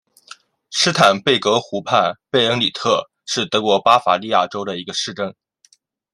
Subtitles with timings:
[0.71, 5.35] 施坦贝格湖畔贝恩里特是德国巴伐利亚州的一个市镇。